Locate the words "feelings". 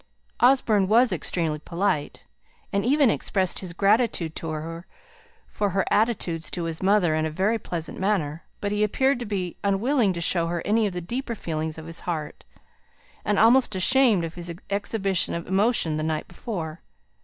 11.35-11.77